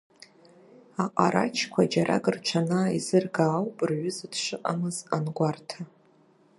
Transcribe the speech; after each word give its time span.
Аҟарачқәа 1.03 1.81
џьарак 1.91 2.25
рҽанааизырга 2.35 3.45
ауп 3.51 3.77
рҩыза 3.87 4.27
дшыҟамыз 4.33 4.97
ангәарҭа. 5.15 5.79